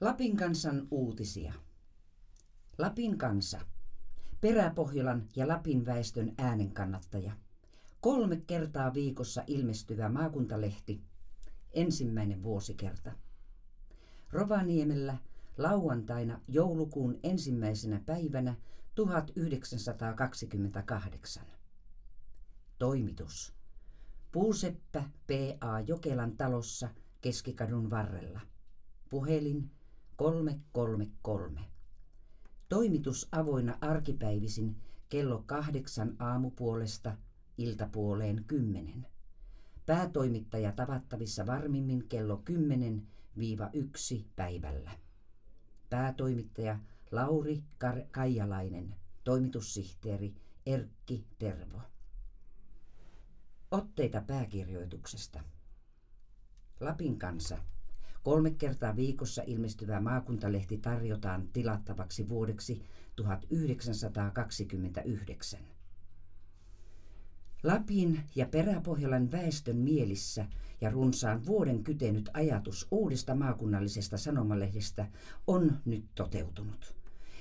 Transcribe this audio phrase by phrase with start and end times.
[0.00, 1.52] Lapin kansan uutisia.
[2.78, 3.60] Lapin kansa.
[4.40, 7.32] Peräpohjolan ja Lapin väestön äänenkannattaja.
[8.00, 11.00] Kolme kertaa viikossa ilmestyvä maakuntalehti.
[11.72, 13.12] Ensimmäinen vuosikerta.
[14.32, 15.16] Rovaniemellä
[15.58, 18.54] lauantaina joulukuun ensimmäisenä päivänä
[18.94, 21.42] 1928.
[22.78, 23.54] Toimitus.
[24.32, 25.80] Puuseppä P.A.
[25.80, 26.88] Jokelan talossa
[27.20, 28.40] Keskikadun varrella.
[29.10, 29.70] Puhelin
[30.20, 31.60] 333.
[32.68, 34.76] Toimitus avoinna arkipäivisin
[35.08, 37.16] kello kahdeksan aamupuolesta
[37.58, 39.06] iltapuoleen kymmenen.
[39.86, 42.42] Päätoimittaja tavattavissa varmimmin kello
[44.18, 44.90] 10-1 päivällä.
[45.90, 46.78] Päätoimittaja
[47.10, 50.34] Lauri Kar- Kaijalainen, toimitussihteeri
[50.66, 51.80] Erkki Tervo.
[53.70, 55.40] Otteita pääkirjoituksesta.
[56.80, 57.58] Lapin kansa.
[58.22, 62.82] Kolme kertaa viikossa ilmestyvä maakuntalehti tarjotaan tilattavaksi vuodeksi
[63.16, 65.60] 1929.
[67.62, 70.46] Lapin ja Peräpohjolan väestön mielissä
[70.80, 75.06] ja runsaan vuoden kytenyt ajatus uudesta maakunnallisesta sanomalehdestä
[75.46, 76.94] on nyt toteutunut.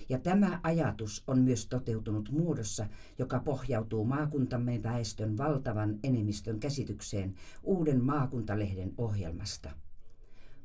[0.09, 2.87] Ja tämä ajatus on myös toteutunut muodossa,
[3.17, 9.71] joka pohjautuu maakuntamme väestön valtavan enemmistön käsitykseen uuden maakuntalehden ohjelmasta.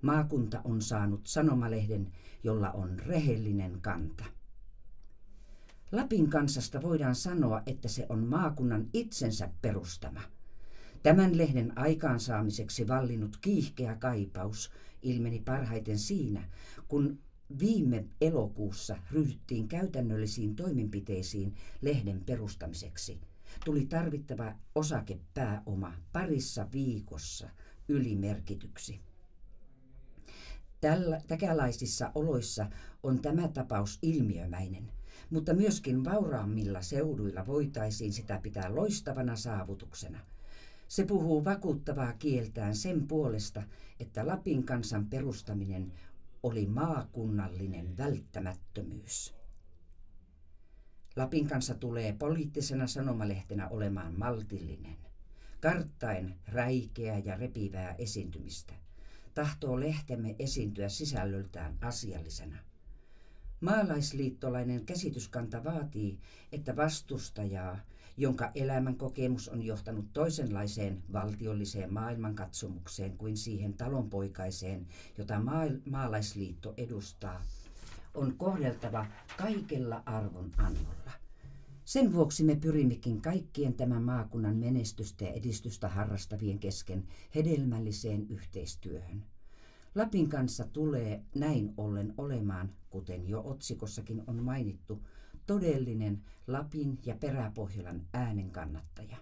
[0.04, 4.24] Maakunta on saanut sanomalehden, jolla on rehellinen kanta.
[5.92, 10.20] Lapin kansasta voidaan sanoa, että se on maakunnan itsensä perustama.
[11.02, 14.70] Tämän lehden aikaansaamiseksi vallinnut kiihkeä kaipaus
[15.02, 16.48] ilmeni parhaiten siinä,
[16.88, 17.18] kun
[17.58, 23.20] viime elokuussa ryhdyttiin käytännöllisiin toimenpiteisiin lehden perustamiseksi.
[23.64, 27.50] Tuli tarvittava osakepääoma parissa viikossa
[27.88, 29.00] ylimerkityksi.
[30.84, 32.66] Tällä, täkälaisissa oloissa
[33.02, 34.92] on tämä tapaus ilmiömäinen,
[35.30, 40.20] mutta myöskin vauraammilla seuduilla voitaisiin sitä pitää loistavana saavutuksena.
[40.88, 43.62] Se puhuu vakuuttavaa kieltään sen puolesta,
[44.00, 45.92] että Lapin kansan perustaminen
[46.42, 49.34] oli maakunnallinen välttämättömyys.
[51.16, 54.96] Lapin kanssa tulee poliittisena sanomalehtenä olemaan maltillinen,
[55.60, 58.83] karttaen räikeä ja repivää esiintymistä.
[59.34, 62.56] Tahtoo lehtemme esiintyä sisällöltään asiallisena.
[63.60, 66.18] Maalaisliittolainen käsityskanta vaatii,
[66.52, 67.78] että vastustajaa,
[68.16, 74.86] jonka elämän kokemus on johtanut toisenlaiseen valtiolliseen maailmankatsomukseen kuin siihen talonpoikaiseen,
[75.18, 75.40] jota
[75.90, 77.42] maalaisliitto edustaa,
[78.14, 79.06] on kohdeltava
[79.36, 81.23] kaikella arvon annolla.
[81.84, 89.24] Sen vuoksi me pyrimmekin kaikkien tämän maakunnan menestystä ja edistystä harrastavien kesken hedelmälliseen yhteistyöhön.
[89.94, 95.02] Lapin kanssa tulee näin ollen olemaan, kuten jo otsikossakin on mainittu,
[95.46, 99.16] todellinen Lapin ja Peräpohjolan äänen kannattaja.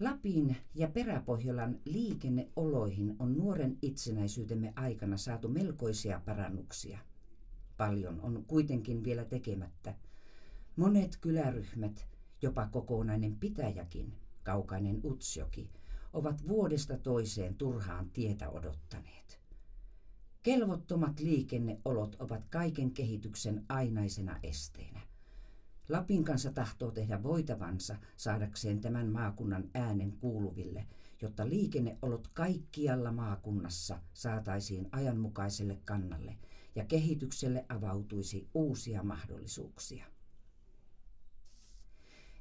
[0.00, 6.98] Lapin ja Peräpohjolan liikenneoloihin on nuoren itsenäisyytemme aikana saatu melkoisia parannuksia.
[7.78, 9.94] Paljon on kuitenkin vielä tekemättä.
[10.76, 12.06] Monet kyläryhmät,
[12.42, 14.12] jopa kokonainen pitäjäkin,
[14.42, 15.70] kaukainen Utsjoki,
[16.12, 19.40] ovat vuodesta toiseen turhaan tietä odottaneet.
[20.42, 25.00] Kelvottomat liikenneolot ovat kaiken kehityksen ainaisena esteenä.
[25.88, 30.86] Lapin kanssa tahtoo tehdä voitavansa saadakseen tämän maakunnan äänen kuuluville,
[31.22, 36.36] jotta liikenneolot kaikkialla maakunnassa saataisiin ajanmukaiselle kannalle
[36.74, 40.06] ja kehitykselle avautuisi uusia mahdollisuuksia.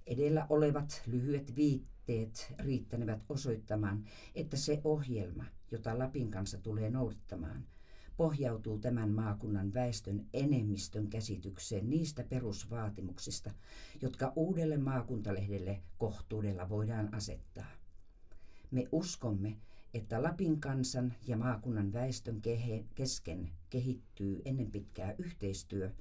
[0.06, 4.06] Edellä olevat lyhyet viitteet riittänevät osoittamaan,
[4.36, 7.68] että se ohjelma, jota Lapin kanssa tulee noudattamaan,
[8.18, 13.52] pohjautuu tämän maakunnan väestön enemmistön käsitykseen niistä perusvaatimuksista,
[14.02, 17.72] jotka uudelle maakuntalehdelle kohtuudella voidaan asettaa.
[18.72, 19.58] Me uskomme,
[19.94, 22.42] että Lapin kansan ja maakunnan väestön
[22.96, 25.92] kesken kehittyy ennen pitkää yhteistyö,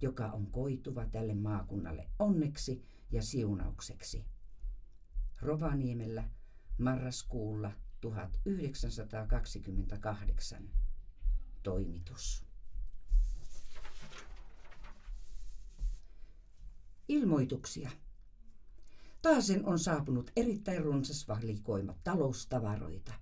[0.00, 4.24] joka on koituva tälle maakunnalle onneksi ja siunaukseksi.
[5.40, 6.28] Rovaniemellä
[6.78, 10.70] marraskuulla 1928
[11.62, 12.44] toimitus.
[17.08, 17.90] Ilmoituksia.
[19.22, 23.12] Taasen on saapunut erittäin runsas valikoima taloustavaroita.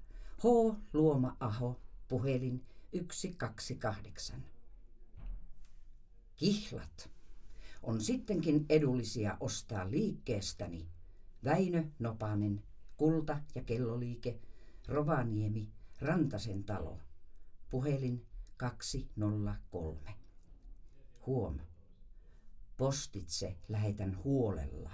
[0.41, 0.77] H.
[0.93, 4.37] Luoma Aho, puhelin 128.
[6.37, 7.11] Kihlat
[7.83, 10.87] on sittenkin edullisia ostaa liikkeestäni.
[11.45, 12.63] Väinö Nopanen,
[12.97, 14.39] Kulta- ja kelloliike,
[14.89, 15.69] Rovaniemi,
[16.01, 16.99] Rantasen talo.
[17.71, 18.27] Puhelin
[18.57, 20.15] 203.
[21.27, 21.59] Huom.
[22.77, 24.91] Postitse lähetän huolella.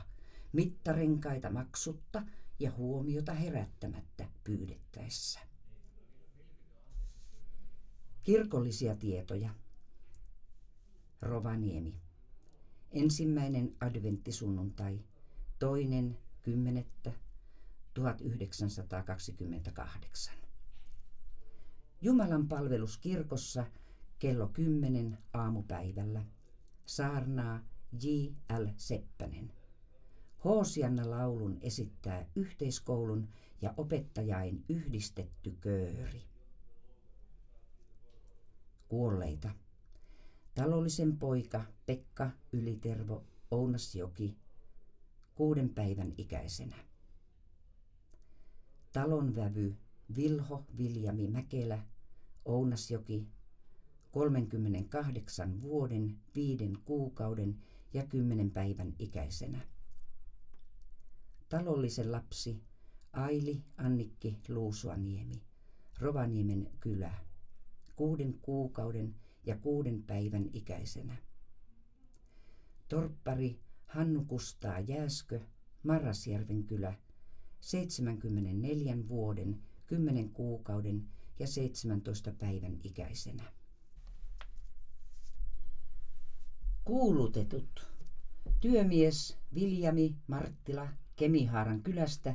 [0.53, 2.23] Mittarenkaita maksutta
[2.59, 5.41] ja huomiota herättämättä pyydettäessä.
[8.23, 9.55] Kirkollisia tietoja.
[11.23, 12.01] Rovaniemi.
[12.91, 15.01] Ensimmäinen adventtisunnuntai,
[15.59, 17.13] toinen kymmenettä
[17.95, 20.35] 1928.
[22.03, 23.67] Jumalan palvelus kirkossa
[24.19, 26.25] kello 10 aamupäivällä.
[26.87, 27.61] Saarnaa
[28.03, 28.07] J.
[28.59, 28.67] L.
[28.77, 29.53] Seppänen.
[30.47, 33.29] Hoosianna laulun esittää yhteiskoulun
[33.63, 36.23] ja opettajain yhdistetty kööri.
[38.89, 39.51] Kuolleita.
[40.55, 44.37] Talollisen poika Pekka Ylitervo Ounasjoki
[45.35, 46.77] kuuden päivän ikäisenä.
[48.93, 49.77] Talonvävy
[50.17, 51.79] Vilho Viljami Mäkelä
[52.45, 53.27] Ounasjoki
[54.13, 57.59] 38 vuoden, viiden kuukauden
[57.93, 59.76] ja kymmenen päivän ikäisenä.
[61.49, 62.63] Talollisen lapsi
[63.13, 65.43] Aili Annikki Luusuaniemi,
[65.99, 67.15] Rovaniemen kylä,
[67.97, 69.15] kuuden kuukauden
[69.45, 71.17] ja kuuden päivän ikäisenä.
[72.89, 75.41] Torppari Hannu Kustaa Jääskö,
[75.83, 76.95] Marrasjärven kylä,
[77.61, 81.09] 74 vuoden, 10 kuukauden
[81.39, 83.45] ja 17 päivän ikäisenä.
[86.85, 87.87] Kuulutetut.
[88.61, 92.35] Työmies Viljami Marttila Kemihaaran kylästä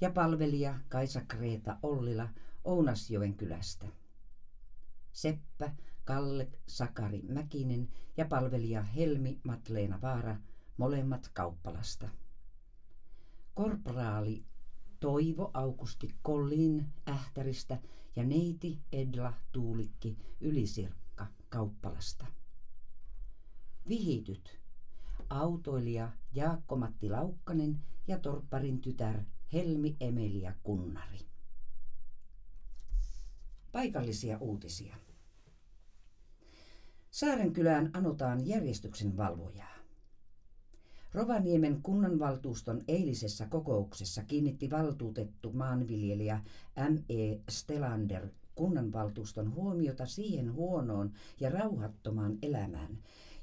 [0.00, 2.28] ja palvelija Kaisa Kreeta Ollila
[2.64, 3.86] Ounasjoen kylästä.
[5.12, 10.36] Seppä Kalle Sakari Mäkinen ja palvelija Helmi Matleena Vaara,
[10.76, 12.08] molemmat Kauppalasta.
[13.54, 14.44] Korporaali
[15.00, 17.78] Toivo Aukusti Kollin Ähtäristä
[18.16, 22.26] ja neiti Edla Tuulikki Ylisirkka Kauppalasta.
[23.88, 24.59] Vihityt
[25.30, 27.78] autoilija Jaakko-Matti Laukkanen
[28.08, 29.20] ja torpparin tytär
[29.52, 31.18] Helmi Emilia Kunnari.
[33.72, 34.96] Paikallisia uutisia.
[37.10, 39.76] Saarenkylään anotaan järjestyksen valvojaa.
[41.14, 46.40] Rovaniemen kunnanvaltuuston eilisessä kokouksessa kiinnitti valtuutettu maanviljelijä
[46.76, 47.40] M.E.
[47.48, 52.98] Stelander kunnanvaltuuston huomiota siihen huonoon ja rauhattomaan elämään,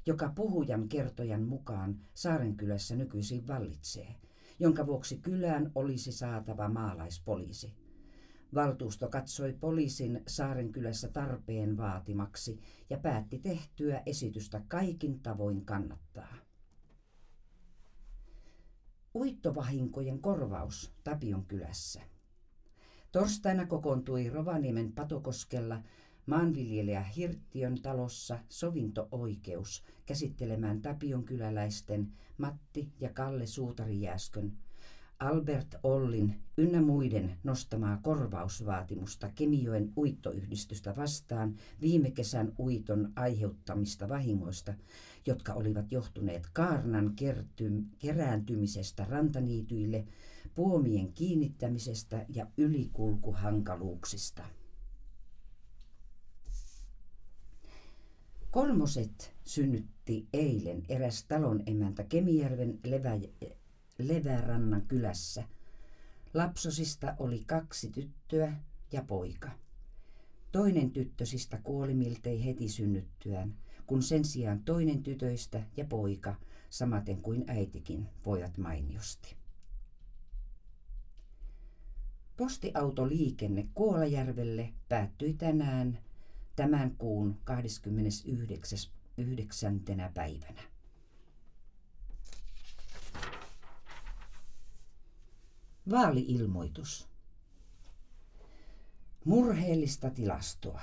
[0.08, 4.14] joka puhujan kertojan mukaan Saarenkylässä nykyisin vallitsee,
[4.58, 7.74] jonka vuoksi kylään olisi saatava maalaispoliisi.
[8.54, 12.60] Valtuusto katsoi poliisin Saarenkylässä tarpeen vaatimaksi
[12.90, 16.34] ja päätti tehtyä esitystä kaikin tavoin kannattaa.
[19.14, 22.00] Uittovahinkojen korvaus Tapion kylässä.
[23.12, 25.82] Torstaina kokoontui Rovaniemen Patokoskella
[26.28, 34.52] maanviljelijä Hirttiön talossa sovinto-oikeus käsittelemään Tapion kyläläisten Matti ja Kalle Suutarijääskön
[35.18, 44.74] Albert Ollin ynnä muiden nostamaa korvausvaatimusta Kemijoen uittoyhdistystä vastaan viime kesän uiton aiheuttamista vahingoista,
[45.26, 50.04] jotka olivat johtuneet kaarnan kertym, kerääntymisestä rantaniityille,
[50.54, 54.57] puomien kiinnittämisestä ja ylikulkuhankaluuksista.
[58.50, 63.18] Kolmoset synnytti eilen eräs talon emäntä Kemijärven levä,
[63.98, 65.44] Levärannan kylässä.
[66.34, 68.52] Lapsosista oli kaksi tyttöä
[68.92, 69.50] ja poika.
[70.52, 73.54] Toinen tyttösistä kuoli miltei heti synnyttyään,
[73.86, 76.34] kun sen sijaan toinen tytöistä ja poika,
[76.70, 79.36] samaten kuin äitikin, voivat mainiosti.
[82.36, 85.98] Postiautoliikenne Kuolajärvelle päättyi tänään
[86.58, 88.78] tämän kuun 29.
[90.14, 90.62] päivänä.
[95.90, 97.08] Vaaliilmoitus.
[99.24, 100.80] Murheellista tilastoa.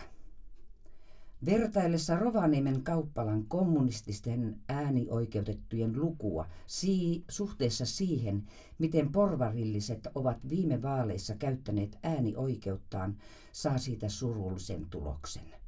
[1.45, 8.43] Vertaillessa Rovaniemen kauppalan kommunististen äänioikeutettujen lukua sii, suhteessa siihen,
[8.79, 13.17] miten porvarilliset ovat viime vaaleissa käyttäneet äänioikeuttaan,
[13.51, 15.64] saa siitä surullisen tuloksen.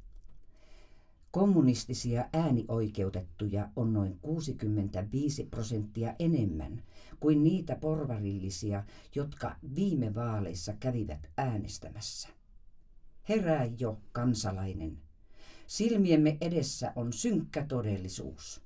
[1.38, 6.82] Kommunistisia äänioikeutettuja on noin 65 prosenttia enemmän
[7.20, 12.28] kuin niitä porvarillisia, jotka viime vaaleissa kävivät äänestämässä.
[13.28, 14.98] Herää jo, kansalainen.
[15.66, 18.62] Silmiemme edessä on synkkä todellisuus.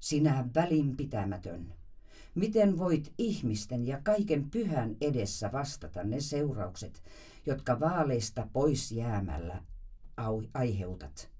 [0.00, 1.74] Sinä välinpitämätön.
[2.34, 7.02] Miten voit ihmisten ja kaiken pyhän edessä vastata ne seuraukset,
[7.46, 9.62] jotka vaaleista pois jäämällä
[10.54, 11.37] aiheutat.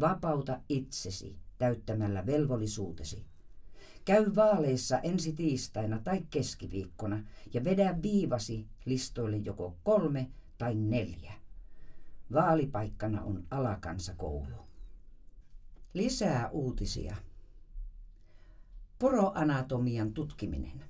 [0.00, 3.24] Vapauta itsesi täyttämällä velvollisuutesi.
[4.04, 11.32] Käy vaaleissa ensi tiistaina tai keskiviikkona ja vedä viivasi listoille joko kolme tai neljä.
[12.32, 14.56] Vaalipaikkana on alakansakoulu.
[15.94, 17.16] Lisää uutisia.
[18.98, 20.84] Poroanatomian tutkiminen.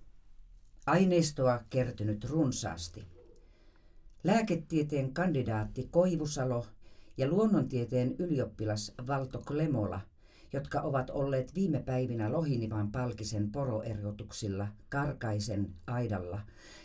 [0.87, 3.07] Aineistoa kertynyt runsaasti.
[4.25, 6.67] Lääketieteen kandidaatti Koivusalo
[7.21, 10.01] ja luonnontieteen ylioppilas Valto Klemola,
[10.53, 16.41] jotka ovat olleet viime päivinä Lohinivan palkisen poroerotuksilla Karkaisen aidalla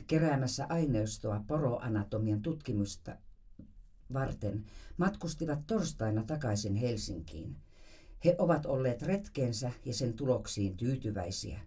[0.08, 3.16] keräämässä aineistoa poroanatomian tutkimusta
[4.14, 4.66] varten,
[4.98, 7.56] matkustivat torstaina takaisin Helsinkiin.
[8.26, 11.60] He ovat olleet retkeensä ja sen tuloksiin tyytyväisiä.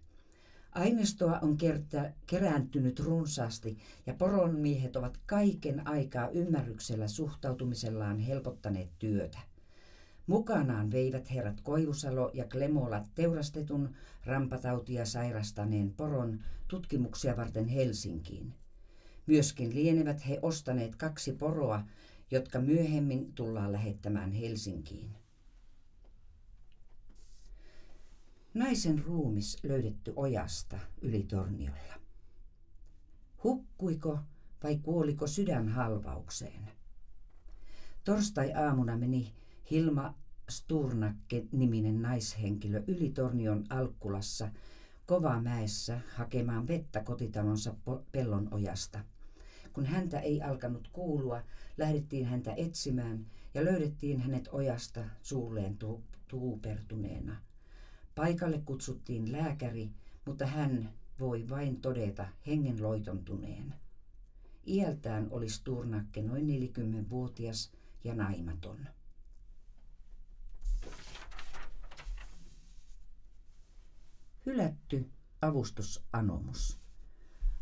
[0.78, 9.38] Aineistoa on kerta, kerääntynyt runsaasti ja poronmiehet ovat kaiken aikaa ymmärryksellä suhtautumisellaan helpottaneet työtä.
[10.26, 13.90] Mukanaan veivät herrat Koivusalo ja Klemola teurastetun
[14.25, 18.54] rampatautia sairastaneen poron tutkimuksia varten Helsinkiin.
[19.26, 21.82] Myöskin lienevät he ostaneet kaksi poroa,
[22.30, 25.11] jotka myöhemmin tullaan lähettämään Helsinkiin.
[28.58, 31.94] Naisen ruumis löydetty ojasta yli torniolla.
[33.44, 34.18] Hukkuiko
[34.62, 36.70] vai kuoliko sydänhalvaukseen?
[38.04, 39.32] Torstai-aamuna meni
[39.70, 40.14] Hilma
[40.50, 44.50] Sturnakke-niminen naishenkilö yli tornion Alkkulassa
[45.06, 47.74] Kovamäessä hakemaan vettä kotitalonsa
[48.12, 49.04] pellon ojasta.
[49.72, 51.42] Kun häntä ei alkanut kuulua,
[51.76, 55.78] lähdettiin häntä etsimään ja löydettiin hänet ojasta suulleen
[56.28, 57.36] tuupertuneena–
[58.18, 59.90] Paikalle kutsuttiin lääkäri,
[60.25, 63.75] mutta hän voi vain todeta hengen loitontuneen.
[64.66, 67.72] Iältään oli Sturnakke noin 40-vuotias
[68.04, 68.87] ja naimaton.
[74.46, 75.06] Hylätty
[75.42, 76.78] avustusanomus.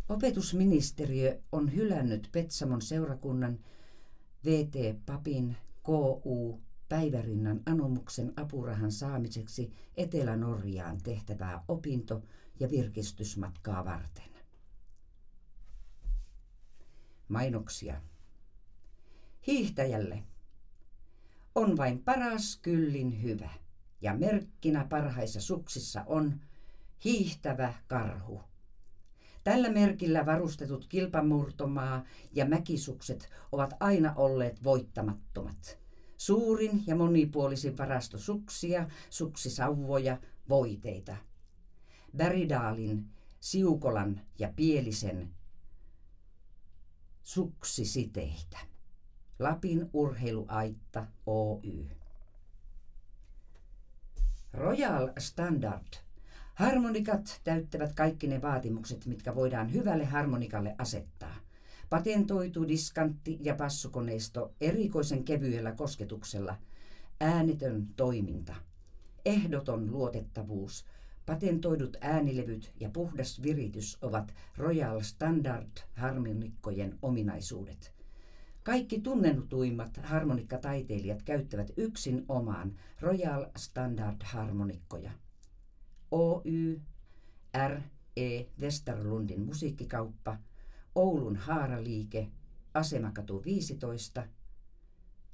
[0.08, 3.58] Opetusministeriö on hylännyt Petsamon seurakunnan
[4.44, 12.23] VT Papin KU päivärinnan anomuksen apurahan saamiseksi Etelä-Norjaan tehtävää opinto-
[12.61, 14.31] ja virkistysmatkaa varten.
[17.28, 18.00] Mainoksia.
[19.47, 20.23] Hiihtäjälle
[21.55, 23.50] on vain paras kyllin hyvä
[24.00, 26.40] ja merkkinä parhaissa suksissa on
[27.05, 28.40] hiihtävä karhu.
[29.45, 35.86] Tällä merkillä varustetut kilpamurtomaa ja mäkisukset ovat aina olleet voittamattomat.
[36.16, 40.18] Suurin ja monipuolisin varasto suksia, suksisauvoja,
[40.49, 41.16] voiteita.
[42.16, 43.08] Bäridaalin,
[43.40, 45.35] Siukolan ja Pielisen
[47.23, 48.58] suksisiteitä.
[49.38, 51.87] Lapin urheiluaitta Oy.
[54.52, 55.94] Royal Standard.
[56.54, 61.45] Harmonikat täyttävät kaikki ne vaatimukset, mitkä voidaan hyvälle harmonikalle asettaa.
[61.90, 66.57] Patentoitu diskantti- ja passukoneisto erikoisen kevyellä kosketuksella,
[67.21, 68.55] äänetön toiminta,
[69.25, 70.87] ehdoton luotettavuus,
[71.26, 77.93] patentoidut äänilevyt ja puhdas viritys ovat Royal Standard harmonikkojen ominaisuudet.
[78.62, 85.11] Kaikki tunnetuimmat harmonikkataiteilijat käyttävät yksin omaan Royal Standard harmonikkoja.
[86.11, 86.81] Oy,
[87.69, 87.81] R.
[88.16, 88.45] E.
[88.61, 90.38] Westerlundin musiikkikauppa–
[90.96, 92.30] Oulun haaraliike,
[92.74, 94.26] Asemakatu 15,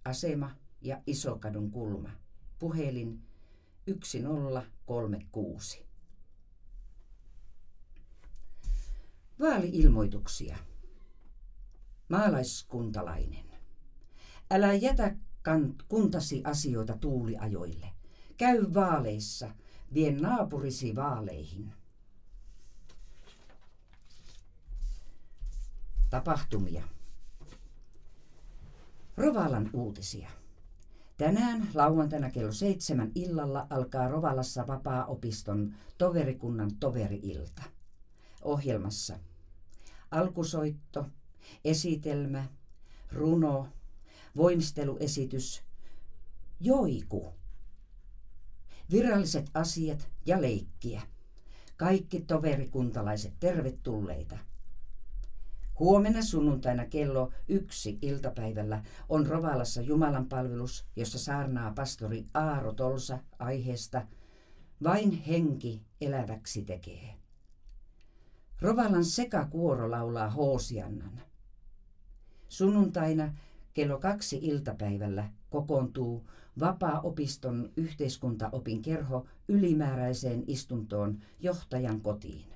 [0.05, 0.51] Asema
[0.81, 2.11] ja Isokadun kulma.
[2.59, 3.23] Puhelin
[3.85, 5.87] 1036.
[9.41, 10.59] Vaali-ilmoituksia.
[12.09, 13.47] Maalaiskuntalainen.
[14.51, 15.17] Älä jätä
[15.89, 17.93] kuntasi asioita tuuliajoille.
[18.37, 19.55] Käy vaaleissa,
[19.95, 21.73] vie naapurisi vaaleihin.
[26.13, 26.83] Tapahtumia.
[29.17, 30.31] Rovalan uutisia.
[31.17, 37.63] Tänään lauantaina kello seitsemän illalla alkaa Rovalassa vapaa-opiston toverikunnan toveri-ilta.
[38.43, 39.19] Ohjelmassa
[40.11, 41.07] alkusoitto,
[41.65, 42.47] esitelmä,
[43.13, 43.69] runo,
[44.37, 45.63] voimisteluesitys,
[46.61, 47.35] joiku,
[48.91, 51.03] viralliset asiat ja leikkiä.
[51.77, 54.39] Kaikki toverikuntalaiset tervetulleita–
[55.83, 64.07] Huomenna sunnuntaina kello yksi iltapäivällä on Rovalassa Jumalan palvelus, jossa saarnaa pastori Aaro Tolsa aiheesta
[64.83, 67.15] Vain henki eläväksi tekee.
[68.61, 71.21] Rovalan sekakuoro laulaa Hoosiannan.
[72.49, 73.35] Sunnuntaina
[73.75, 82.53] kello kaksi iltapäivällä kokoontuu Vapaa-opiston yhteiskuntaopin kerho ylimääräiseen istuntoon johtajan kotiin.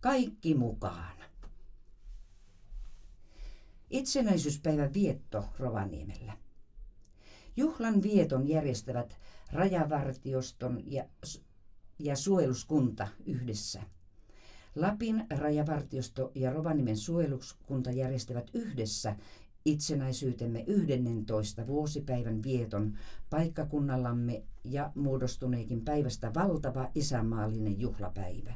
[0.00, 1.27] Kaikki mukaan.
[3.90, 6.36] Itsenäisyyspäivän vietto Rovaniemellä.
[7.56, 9.16] Juhlan vieton järjestävät
[9.52, 11.04] rajavartioston ja,
[11.98, 13.82] ja suojeluskunta yhdessä.
[14.74, 19.16] Lapin rajavartiosto ja Rovaniemen suojeluskunta järjestävät yhdessä
[19.64, 21.66] itsenäisyytemme 11.
[21.66, 22.98] vuosipäivän vieton
[23.30, 28.54] paikkakunnallamme ja muodostuneekin päivästä valtava isämaallinen juhlapäivä.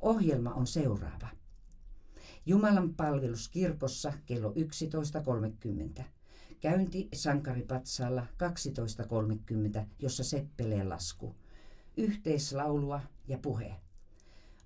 [0.00, 1.28] Ohjelma on seuraava.
[2.46, 4.54] Jumalan palvelus kirkossa kello
[5.98, 6.02] 11.30.
[6.60, 8.26] Käynti Sankaripatsaalla
[9.80, 11.34] 12.30, jossa seppelee lasku.
[11.96, 13.76] Yhteislaulua ja puhe.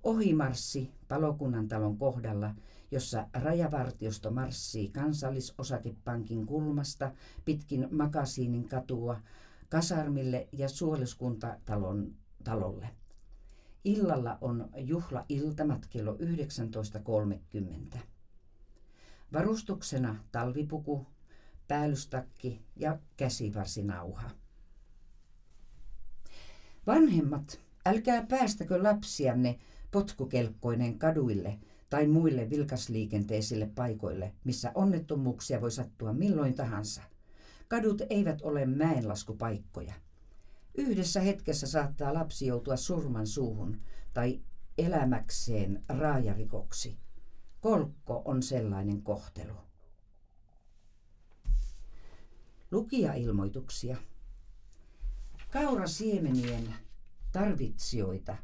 [0.03, 2.55] Ohimarssi palokunnan talon kohdalla,
[2.91, 7.13] jossa rajavartiosto marssii kansallisosakepankin kulmasta
[7.45, 9.21] pitkin Makasiinin katua
[9.69, 12.89] kasarmille ja suojeluskuntatalon talolle.
[13.88, 16.12] Illalla on juhlailtamat kello
[17.92, 17.99] 19.30.
[19.33, 21.07] Varustuksena talvipuku,
[21.68, 24.30] päällystakki ja käsivarsinauha.
[26.87, 29.59] Vanhemmat, älkää päästäkö lapsianne
[29.90, 31.59] potkukelkkoinen kaduille
[31.90, 37.02] tai muille vilkasliikenteisille paikoille, missä onnettomuuksia voi sattua milloin tahansa.
[37.68, 39.95] Kadut eivät ole mäenlaskupaikkoja.
[40.79, 43.81] Yhdessä hetkessä saattaa lapsi joutua surman suuhun
[44.15, 44.41] tai
[44.79, 46.99] elämäkseen raajarikoksi.
[47.61, 49.53] Kolkko on sellainen kohtelu.
[52.71, 53.97] Lukijailmoituksia.
[55.51, 56.75] Kaurasiemenien
[57.33, 58.37] tarvitsijoita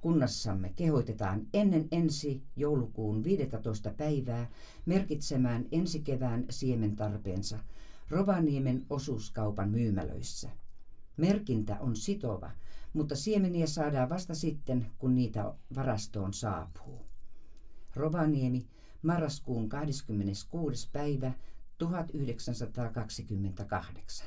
[0.00, 3.90] kunnassamme kehoitetaan ennen ensi joulukuun 15.
[3.90, 4.50] päivää
[4.86, 7.58] merkitsemään ensi kevään siementarpeensa
[8.10, 10.61] Rovaniemen osuuskaupan myymälöissä.
[11.16, 12.50] Merkintä on sitova,
[12.92, 17.06] mutta siemeniä saadaan vasta sitten, kun niitä varastoon saapuu.
[17.94, 18.66] Rovaniemi,
[19.02, 20.88] marraskuun 26.
[20.92, 21.32] päivä
[21.78, 24.26] 1928.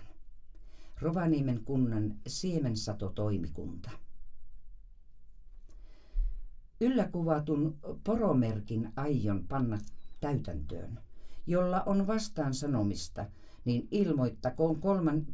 [1.02, 3.90] Rovaniemen kunnan siemensatotoimikunta.
[6.82, 9.78] Ylläkuvatun poromerkin aion panna
[10.22, 11.00] täytäntöön,
[11.48, 13.26] jolla on vastaan sanomista,
[13.66, 14.82] niin ilmoittakoon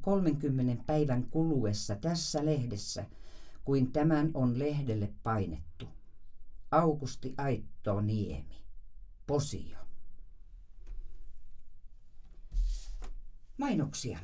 [0.02, 3.06] 30 päivän kuluessa tässä lehdessä,
[3.66, 5.86] kuin tämän on lehdelle painettu.
[6.72, 8.66] Augusti Aitto Niemi.
[9.28, 9.78] Posio.
[13.58, 14.20] Mainoksia.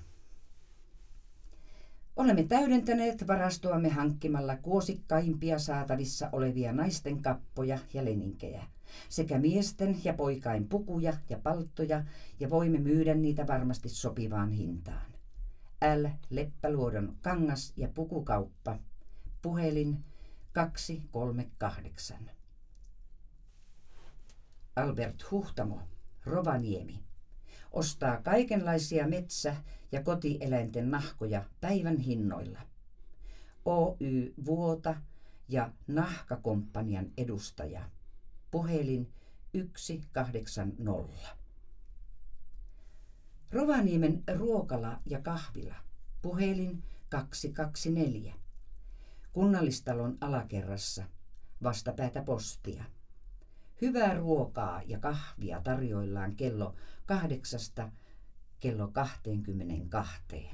[2.15, 8.63] Olemme täydentäneet varastoamme hankkimalla kuosikkaimpia saatavissa olevia naisten kappoja ja leninkejä,
[9.09, 12.03] sekä miesten ja poikain pukuja ja palttoja,
[12.39, 15.11] ja voimme myydä niitä varmasti sopivaan hintaan.
[16.01, 16.05] L.
[16.29, 18.79] Leppäluodon kangas- ja pukukauppa.
[19.41, 20.03] Puhelin
[20.53, 22.17] 238.
[24.75, 25.81] Albert Huhtamo,
[26.25, 27.07] Rovaniemi
[27.71, 29.55] ostaa kaikenlaisia metsä-
[29.91, 32.59] ja kotieläinten nahkoja päivän hinnoilla.
[33.65, 34.95] Oy Vuota
[35.49, 37.81] ja Nahkakomppanian edustaja.
[38.51, 39.13] Puhelin
[39.75, 41.37] 180.
[43.51, 45.75] Rovaniemen ruokala ja kahvila.
[46.21, 48.33] Puhelin 224.
[49.33, 51.03] Kunnallistalon alakerrassa.
[51.63, 52.83] Vastapäätä postia.
[53.81, 57.91] Hyvää ruokaa ja kahvia tarjoillaan kello kahdeksasta
[58.59, 60.49] kello 22.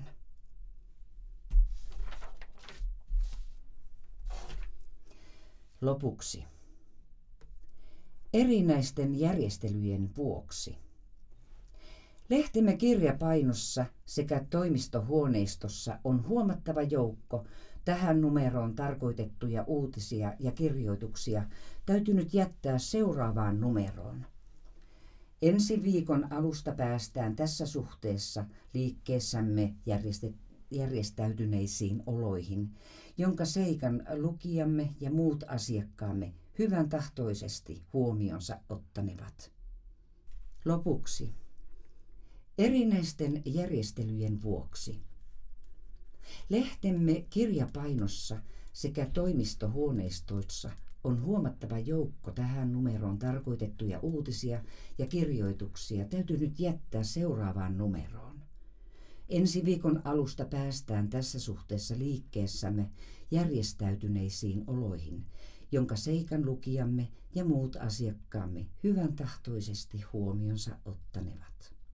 [5.82, 6.53] Lopuksi.
[8.34, 10.78] Erinäisten järjestelyjen vuoksi.
[12.30, 17.46] Lehtemme kirjapainossa sekä toimistohuoneistossa on huomattava joukko
[17.86, 21.43] tähän numeroon tarkoitettuja uutisia ja kirjoituksia
[21.86, 24.26] täytynyt jättää seuraavaan numeroon.
[25.41, 29.74] Ensi viikon alusta päästään tässä suhteessa liikkeessämme
[30.72, 32.69] järjestäytyneisiin oloihin,
[33.17, 39.52] jonka seikan lukijamme ja muut asiakkaamme hyvän tahtoisesti huomionsa ottanevat.
[40.66, 41.34] Lopuksi.
[42.58, 45.02] Erinäisten järjestelyjen vuoksi.
[46.50, 48.42] Lehtemme kirjapainossa
[48.74, 50.72] sekä toimistohuoneistoissa
[51.04, 54.63] on huomattava joukko tähän numeroon tarkoitettuja uutisia
[54.98, 58.42] ja kirjoituksia täytynyt jättää seuraavaan numeroon.
[59.30, 62.89] Ensi viikon alusta päästään tässä suhteessa liikkeessämme
[63.32, 65.26] järjestäytyneisiin oloihin,
[65.74, 71.73] jonka seikan lukijamme ja muut asiakkaamme hyvän tahtoisesti huomionsa ottanevat.